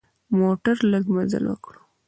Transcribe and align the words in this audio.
موټر 0.37 0.75
لږ 0.91 1.05
مزل 1.15 1.43
وکړي. 1.47 1.79